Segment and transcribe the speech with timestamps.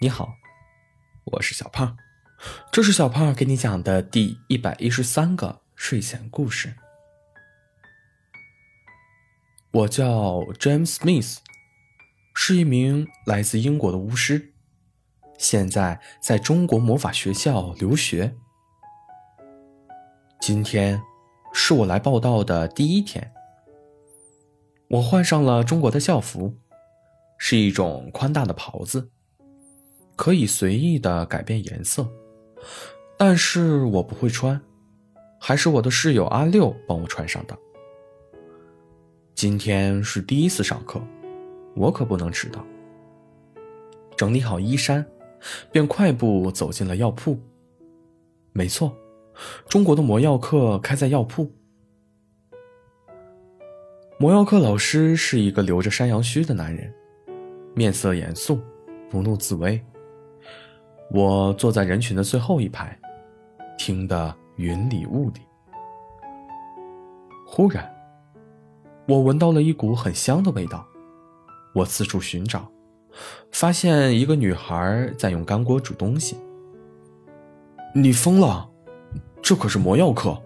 [0.00, 0.36] 你好，
[1.24, 1.96] 我是小胖，
[2.70, 6.76] 这是小胖给你讲的第一百一十三个睡前故事。
[9.72, 11.38] 我叫 James Smith，
[12.32, 14.54] 是一名来自英国的巫师，
[15.36, 18.36] 现在在中国魔法学校留学。
[20.40, 21.02] 今天
[21.52, 23.32] 是我来报道的第一天，
[24.90, 26.56] 我换上了中国的校服，
[27.36, 29.10] 是一种宽大的袍子。
[30.18, 32.04] 可以随意的改变颜色，
[33.16, 34.60] 但是我不会穿，
[35.38, 37.56] 还是我的室友阿六帮我穿上的。
[39.36, 41.00] 今天是第一次上课，
[41.76, 42.66] 我可不能迟到。
[44.16, 45.06] 整理好衣衫，
[45.70, 47.38] 便快步走进了药铺。
[48.52, 48.92] 没错，
[49.68, 51.48] 中国的魔药课开在药铺。
[54.18, 56.92] 魔药课老师是一个留着山羊须的男人，
[57.72, 58.58] 面色严肃，
[59.08, 59.80] 不怒自威。
[61.10, 62.96] 我坐在人群的最后一排，
[63.78, 65.40] 听得云里雾里。
[67.46, 67.90] 忽然，
[69.06, 70.86] 我闻到了一股很香的味道。
[71.74, 72.70] 我四处寻找，
[73.52, 76.38] 发现一个女孩在用干锅煮东西。
[77.94, 78.68] 你疯了？
[79.40, 80.36] 这可是魔药课！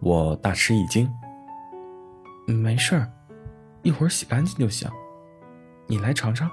[0.00, 1.08] 我大吃一惊。
[2.46, 3.12] 没事儿，
[3.82, 4.90] 一会儿洗干净就行。
[5.86, 6.50] 你来尝尝。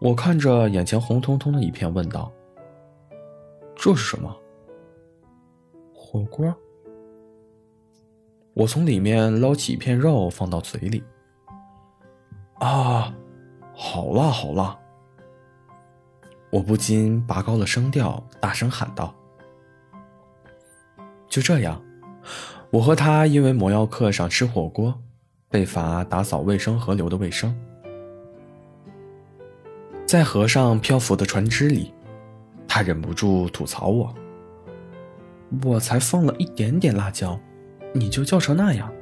[0.00, 2.32] 我看着眼前红彤彤的一片，问道
[3.76, 4.34] ：“这是什么？”
[5.94, 6.52] 火锅。
[8.54, 11.04] 我从里面捞起一片肉，放到嘴里。
[12.54, 13.14] 啊，
[13.74, 14.76] 好辣，好辣！
[16.50, 19.14] 我不禁拔高了声调，大声喊道
[21.28, 21.80] ：“就这样，
[22.70, 24.98] 我和他因为魔药课上吃火锅，
[25.50, 27.54] 被罚打扫卫生河流的卫生。”
[30.10, 31.94] 在河上漂浮的船只里，
[32.66, 34.12] 他忍不住吐槽我
[35.62, 37.38] ：“我才放了一点点辣椒，
[37.94, 38.92] 你就叫成那样。”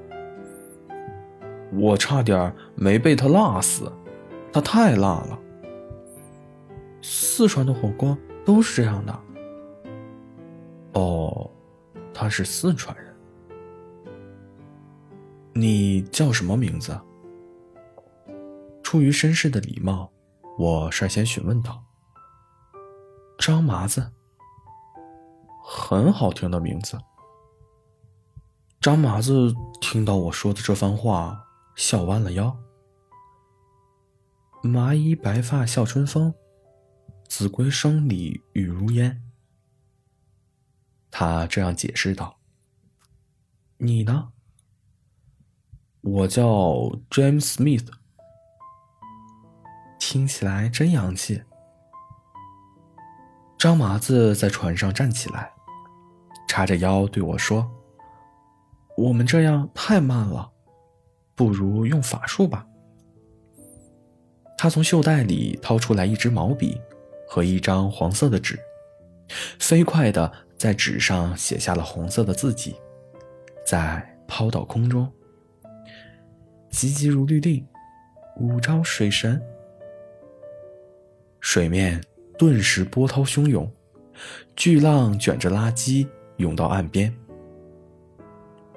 [1.72, 3.90] 我差点没被他辣死，
[4.52, 5.38] 他太辣了。
[7.00, 9.20] 四川的火锅都是这样的。
[10.92, 11.50] 哦，
[12.12, 13.06] 他是四川人。
[15.54, 16.94] 你叫什么名字？
[18.82, 20.12] 出于绅士的礼貌。
[20.58, 21.84] 我率先询问道
[23.38, 24.12] ：“张麻子，
[25.62, 26.98] 很好听的名字。”
[28.82, 31.46] 张麻子听到我说的这番话，
[31.76, 32.58] 笑弯了腰。
[34.60, 36.34] 麻衣白发笑春风，
[37.28, 39.22] 子规声里雨如烟。
[41.08, 42.40] 他这样解释道
[43.78, 44.32] ：“你呢？
[46.00, 46.48] 我叫
[47.10, 47.88] James Smith。”
[50.10, 51.42] 听起来真洋气。
[53.58, 55.52] 张麻子在船上站起来，
[56.48, 57.70] 叉着腰对我说
[58.96, 60.50] ：“我们这样太慢了，
[61.34, 62.66] 不如用法术吧。”
[64.56, 66.80] 他从袖袋里掏出来一支毛笔
[67.28, 68.58] 和一张黄色的纸，
[69.60, 72.74] 飞快的在纸上写下了红色的字迹，
[73.66, 75.06] 再抛到空中。
[76.70, 77.62] 急急如律令，
[78.38, 79.38] 五招水神。
[81.50, 81.98] 水面
[82.36, 83.66] 顿时波涛汹涌，
[84.54, 87.10] 巨浪卷着垃圾涌到岸边。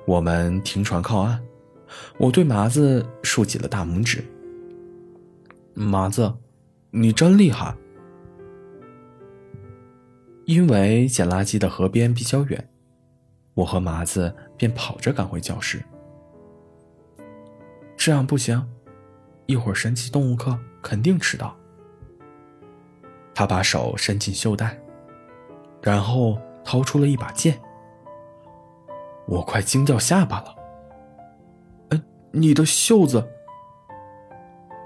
[0.05, 1.43] 我们停船靠岸，
[2.17, 4.23] 我对麻子竖起了大拇指。
[5.73, 6.33] 麻子，
[6.91, 7.75] 你真厉害！
[10.45, 12.69] 因为捡垃圾的河边比较远，
[13.53, 15.83] 我和麻子便跑着赶回教室。
[17.97, 18.65] 这样不行，
[19.45, 21.53] 一会儿神奇动物课肯定迟到。
[23.33, 24.77] 他把手伸进袖袋，
[25.81, 27.59] 然后掏出了一把剑。
[29.27, 30.55] 我快惊掉下巴了。
[31.89, 33.25] 哎，你的袖子？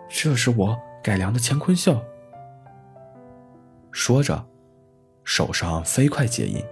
[0.08, 2.00] 这是我改良的乾坤袖。
[3.92, 4.46] 说着，
[5.24, 6.64] 手上飞快结印，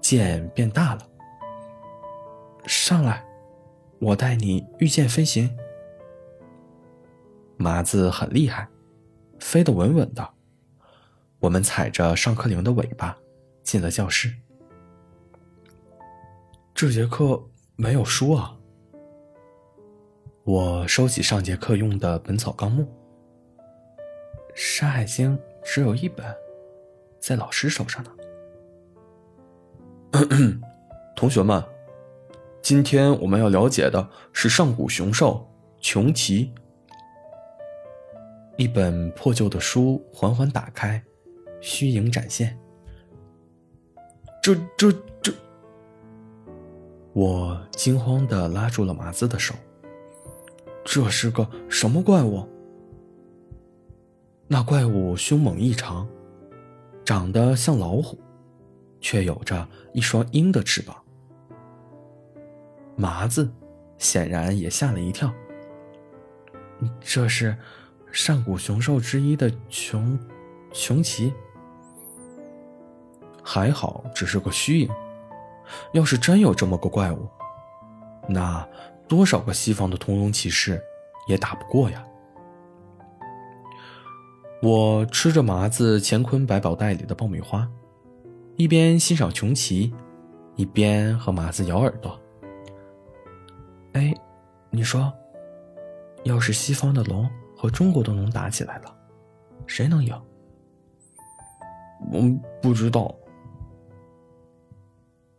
[0.00, 1.06] 剑变大了。
[2.66, 3.24] 上来，
[4.00, 5.54] 我带你御剑飞行。
[7.56, 8.66] 麻子很厉害，
[9.38, 10.26] 飞得稳稳的。
[11.40, 13.16] 我们踩着上课铃的尾巴
[13.62, 14.30] 进了教室。
[16.74, 17.42] 这节课
[17.76, 18.54] 没有书啊！
[20.44, 22.82] 我收起上节课用的《本草纲目》，
[24.54, 25.34] 《山海经》
[25.64, 26.26] 只有一本，
[27.18, 28.10] 在老师手上呢。
[31.16, 31.64] 同学们，
[32.60, 35.50] 今天我们要了解的是上古雄兽
[35.80, 36.52] 穷奇。
[38.58, 41.02] 一本破旧的书缓缓打开，
[41.60, 42.58] 虚影展现。
[44.42, 44.90] 这这
[45.22, 45.32] 这！
[47.12, 49.54] 我惊慌的拉住了麻子的手。
[50.84, 52.48] 这是个什么怪物？
[54.48, 56.08] 那怪物凶猛异常，
[57.04, 58.18] 长得像老虎，
[59.00, 60.96] 却有着一双鹰的翅膀。
[62.96, 63.48] 麻子
[63.98, 65.32] 显然也吓了一跳。
[67.00, 67.56] 这是
[68.10, 70.18] 上古雄兽之一的穷
[70.72, 71.32] 穷奇。
[73.42, 74.90] 还好只是个虚影，
[75.92, 77.28] 要是真有这么个怪物，
[78.28, 78.66] 那
[79.08, 80.80] 多少个西方的屠龙骑士
[81.26, 82.04] 也打不过呀！
[84.62, 87.66] 我吃着麻子乾坤百宝袋里的爆米花，
[88.56, 89.92] 一边欣赏穷奇，
[90.54, 92.20] 一边和麻子咬耳朵。
[93.94, 94.14] 哎，
[94.68, 95.12] 你说，
[96.24, 98.94] 要是西方的龙和中国的龙打起来了，
[99.66, 100.14] 谁能赢？
[102.12, 103.14] 嗯不知道。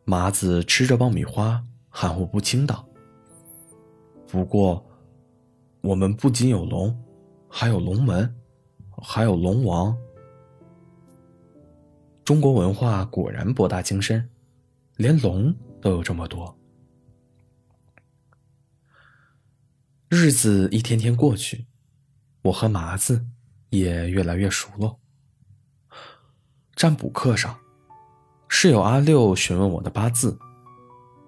[0.03, 2.85] 麻子吃着爆米花，含糊不清道
[4.27, 4.83] ：“不过，
[5.81, 6.99] 我们不仅有龙，
[7.47, 8.35] 还有龙门，
[9.01, 9.95] 还有龙王。
[12.25, 14.27] 中国文化果然博大精深，
[14.97, 16.53] 连龙都有这么多。”
[20.09, 21.67] 日子一天天过去，
[22.41, 23.25] 我和麻子
[23.69, 24.99] 也越来越熟络。
[26.75, 27.57] 占卜课上。
[28.53, 30.37] 室友阿六询问我的八字，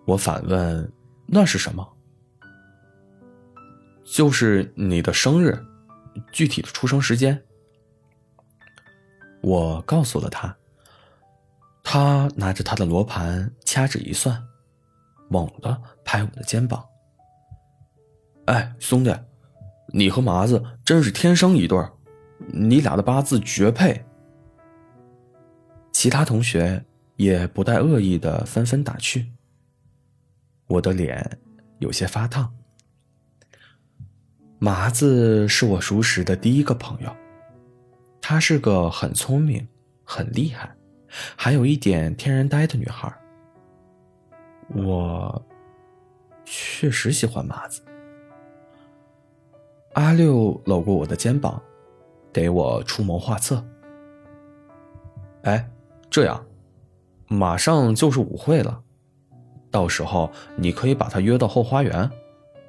[0.05, 0.91] 我反问
[1.25, 1.87] ：“那是什么？”
[4.03, 5.57] 就是你的生日，
[6.33, 7.41] 具体的出生时间。
[9.41, 10.53] 我告诉了他，
[11.81, 14.43] 他拿着他的罗盘掐指一算，
[15.29, 16.85] 猛地拍我的肩膀
[18.45, 19.15] ：“哎，兄弟，
[19.93, 21.81] 你和麻子真是天生一对，
[22.49, 24.05] 你俩的八字绝配。”
[25.93, 26.85] 其他同学。
[27.23, 29.31] 也不带恶意的纷纷打趣。
[30.67, 31.39] 我的脸
[31.79, 32.53] 有些发烫。
[34.59, 37.15] 麻子是我熟识的第一个朋友，
[38.21, 39.67] 她是个很聪明、
[40.03, 40.73] 很厉害，
[41.35, 43.13] 还有一点天然呆的女孩。
[44.69, 45.45] 我
[46.45, 47.81] 确实喜欢麻子。
[49.93, 51.61] 阿六搂过我的肩膀，
[52.31, 53.63] 给我出谋划策。
[55.43, 55.69] 哎，
[56.09, 56.43] 这样。
[57.33, 58.83] 马上就是舞会了，
[59.71, 62.09] 到时候你可以把他约到后花园，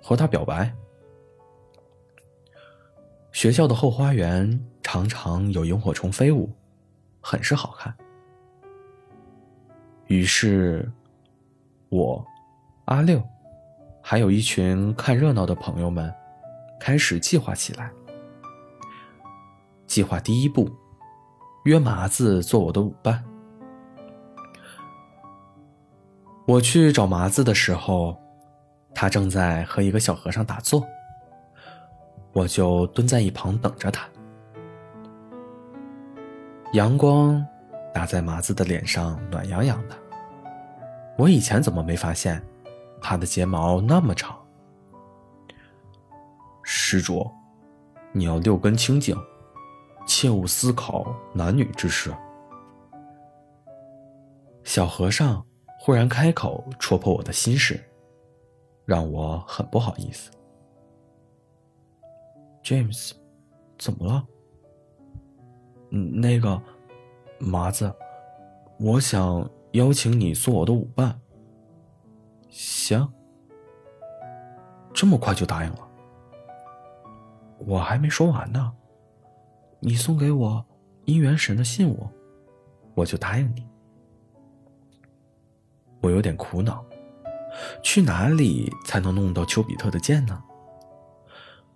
[0.03, 0.75] 和他表白。
[3.31, 6.51] 学校的后花园常常有萤火虫飞舞，
[7.21, 7.95] 很是好看。
[10.07, 10.91] 于是，
[11.91, 12.25] 我、
[12.87, 13.23] 阿六，
[14.01, 16.11] 还有一群看热闹的朋友们，
[16.81, 17.91] 开始计划起来。
[19.87, 20.71] 计划第一步，
[21.65, 23.23] 约麻子做我的舞伴。
[26.47, 28.15] 我去找麻子的时候，
[28.95, 30.87] 他正在和一个小和尚打坐，
[32.35, 34.07] 我就蹲在一旁等着他。
[36.75, 37.43] 阳光
[37.95, 39.97] 打在麻子的脸上，暖洋洋的。
[41.17, 42.43] 我以前怎么没发现，
[43.01, 44.37] 他的睫毛那么长？
[46.63, 47.27] 施主，
[48.13, 49.17] 你要六根清净，
[50.07, 52.15] 切勿思考男女之事。
[54.63, 55.43] 小和尚。
[55.85, 57.79] 忽然开口戳破我的心事，
[58.87, 60.31] 让我很不好意思。
[62.63, 63.13] James，
[63.79, 64.27] 怎么了？
[65.91, 66.59] 嗯，那个
[67.39, 67.95] 麻子，
[68.81, 71.21] 我想邀请你做我的舞伴。
[72.49, 73.07] 行，
[74.95, 75.89] 这么快就答应了？
[77.59, 78.73] 我还没说完呢。
[79.81, 80.65] 你送给我
[81.05, 82.09] 姻缘神的信物，
[82.95, 83.69] 我就答应你。
[86.05, 86.85] 我有点苦恼，
[87.83, 90.39] 去哪里才能弄到丘比特的箭呢？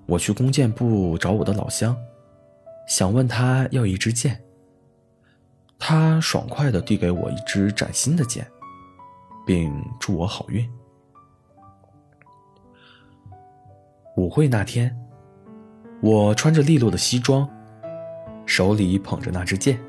[0.05, 1.97] 我去弓箭部找我的老乡，
[2.87, 4.39] 想问他要一支箭。
[5.79, 8.47] 他爽快的递给我一支崭新的箭，
[9.47, 10.69] 并祝我好运。
[14.19, 14.95] 舞会那天，
[16.03, 17.49] 我穿着利落的西装，
[18.45, 19.81] 手里捧着那支箭，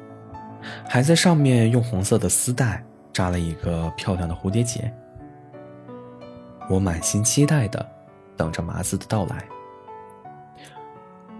[0.88, 2.86] 还在上面用红色的丝带。
[3.20, 4.90] 扎了一个漂亮的蝴蝶结，
[6.70, 7.86] 我满心期待的
[8.38, 9.46] 等着麻子的到来。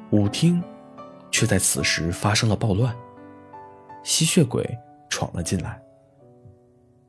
[0.10, 0.62] 舞厅
[1.32, 2.94] 却在此时发生了暴乱，
[4.04, 4.78] 吸血鬼
[5.10, 5.82] 闯了进来。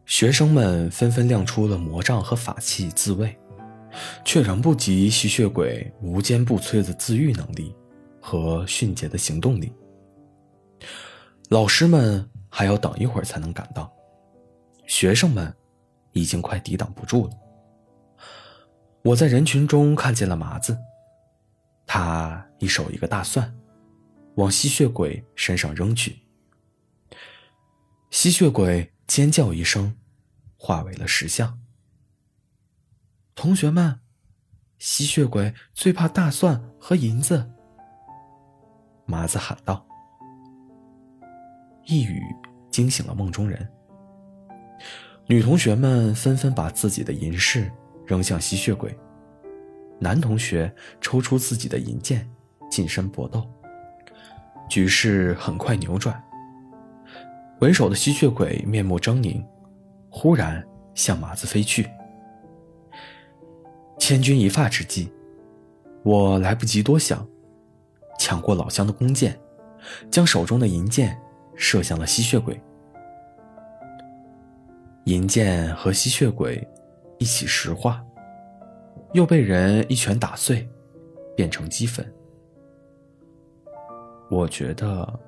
[0.06, 3.36] 学生们纷纷亮出了魔杖和法器自卫，
[4.24, 7.74] 却仍不及吸血鬼无坚不摧的自愈能力，
[8.20, 9.72] 和迅捷的行动力。
[11.48, 13.92] 老师们还要等一会儿才能赶到，
[14.90, 15.54] 学生们
[16.14, 17.32] 已经快抵挡不住了。
[19.04, 20.76] 我在人群中看见了麻子，
[21.86, 23.54] 他一手一个大蒜，
[24.34, 26.18] 往吸血鬼身上扔去。
[28.10, 29.96] 吸血鬼尖叫一声，
[30.56, 31.60] 化为了石像。
[33.36, 34.00] 同学们，
[34.80, 37.48] 吸血鬼最怕大蒜和银子。
[39.06, 39.86] 麻子喊道。
[41.86, 42.20] 一语
[42.72, 43.72] 惊醒了梦中人，
[45.30, 47.70] 女同学们纷纷把自己的银饰
[48.04, 48.92] 扔向吸血鬼，
[50.00, 52.28] 男同学抽出自己的银剑，
[52.68, 53.48] 近身搏斗。
[54.68, 56.20] 局势很快扭转。
[57.60, 59.40] 为首的吸血鬼面目狰狞，
[60.10, 61.88] 忽然向麻子飞去。
[64.00, 65.12] 千钧一发之际，
[66.02, 67.24] 我来不及多想，
[68.18, 69.38] 抢过老乡的弓箭，
[70.10, 71.16] 将手中的银箭
[71.54, 72.60] 射向了吸血鬼。
[75.10, 76.64] 银剑和吸血鬼
[77.18, 78.00] 一起石化，
[79.12, 80.68] 又被人一拳打碎，
[81.36, 82.06] 变成齑粉。
[84.30, 85.20] 我觉得，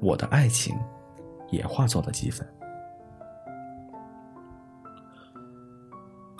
[0.00, 0.74] 我的爱情。
[1.50, 2.46] 也化作了齑粉。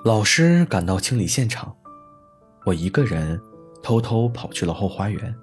[0.05, 1.77] 老师赶到清理现场，
[2.65, 3.37] 我一个人
[3.83, 5.35] 偷偷跑去了后花园。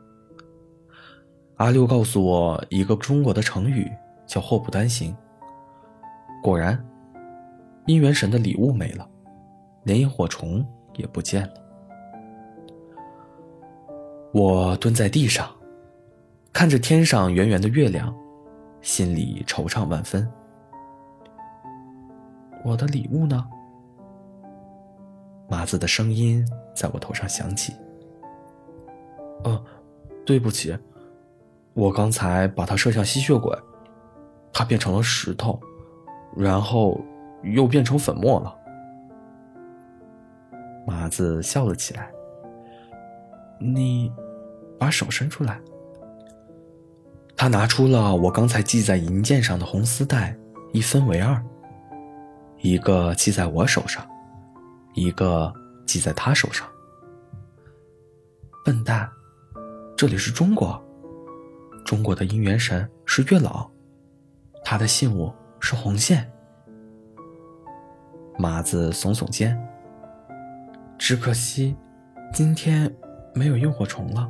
[1.57, 3.91] 阿六告诉我一个中国的成语，
[4.25, 5.13] 叫“祸不单行”。
[6.41, 6.81] 果然，
[7.87, 9.09] 姻缘神的礼物没了，
[9.83, 10.65] 连萤火虫
[10.95, 11.53] 也不见了。
[14.33, 15.49] 我蹲在地上，
[16.53, 18.13] 看着天上圆圆的月亮。
[18.79, 20.25] 心里惆怅万分。
[22.63, 23.45] 我的礼物呢？
[25.49, 27.73] 麻子的声音在我头上响起。
[29.43, 29.61] 哦，
[30.25, 30.77] 对不起，
[31.73, 33.51] 我刚才把它射向吸血鬼，
[34.53, 35.59] 它变成了石头，
[36.35, 37.01] 然后
[37.43, 38.55] 又变成粉末了。
[40.85, 42.11] 麻子笑了起来。
[43.59, 44.11] 你
[44.77, 45.59] 把手伸出来。
[47.35, 50.37] 他拿出了我刚才系在银剑上的红丝带，
[50.73, 51.43] 一分为二，
[52.59, 54.07] 一个系在我手上，
[54.93, 55.53] 一个
[55.85, 56.67] 系在他手上。
[58.65, 59.09] 笨蛋，
[59.95, 60.83] 这里是中国，
[61.85, 63.69] 中国的姻缘神是月老，
[64.63, 66.31] 他的信物是红线。
[68.37, 69.57] 麻子耸耸肩，
[70.97, 71.75] 只可惜
[72.33, 72.93] 今天
[73.33, 74.29] 没有萤火虫了。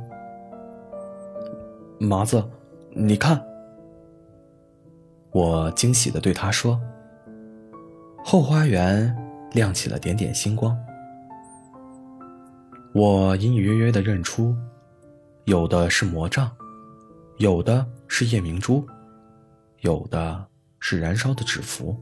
[2.00, 2.42] 麻子。
[3.00, 3.40] 你看，
[5.30, 6.80] 我惊喜的对他说
[8.24, 9.14] ：“后花园
[9.52, 10.76] 亮起了点点星光。”
[12.92, 14.56] 我隐隐约约的认出，
[15.44, 16.50] 有的是魔杖，
[17.36, 18.84] 有的是夜明珠，
[19.82, 20.46] 有的
[20.80, 21.94] 是燃烧的纸符。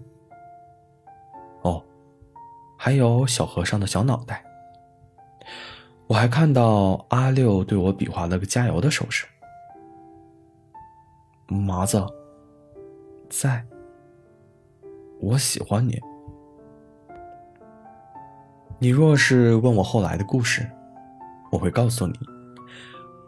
[2.76, 4.44] 还有小和尚的小脑袋。
[6.06, 9.26] 我还看到阿六对我比划了个加油的手势。
[11.48, 12.04] 麻子，
[13.28, 13.64] 在。
[15.18, 15.98] 我喜欢你。
[18.78, 20.70] 你若是问我后来的故事，
[21.50, 22.14] 我会告诉你，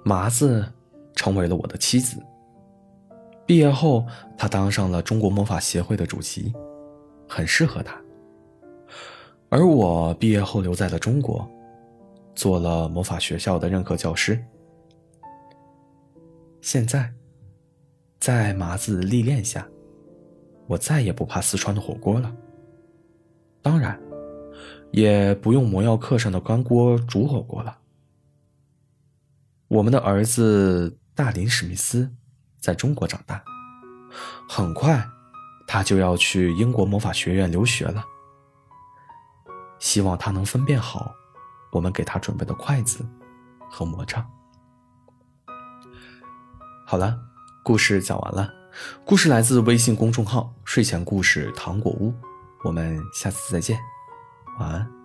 [0.04, 0.70] 麻子
[1.14, 2.22] 成为了我的妻子。
[3.46, 6.52] 毕业后，他当上了中国魔法协会的主席，
[7.26, 7.98] 很适合他。
[9.48, 11.48] 而我毕业后留在了中国，
[12.34, 14.42] 做了魔法学校的任课教师。
[16.60, 17.12] 现在。
[18.20, 19.64] 在麻子历练下，
[20.66, 22.34] 我再也不怕四川的火锅了。
[23.62, 23.98] 当然，
[24.90, 27.78] 也不用魔药课上的干锅煮火锅了。
[29.68, 32.10] 我们的儿子大林史密斯
[32.58, 33.42] 在中国长大，
[34.48, 35.00] 很快
[35.68, 38.04] 他就要去英国魔法学院留学了。
[39.78, 41.14] 希望他能分辨好
[41.70, 43.04] 我们给他准备的筷子
[43.70, 44.24] 和魔杖。
[46.86, 47.18] 好了。
[47.64, 48.50] 故事讲完了，
[49.04, 52.14] 故事来自微信公众号“睡前故事糖果屋”，
[52.64, 53.78] 我们下次再见，
[54.58, 54.97] 晚安。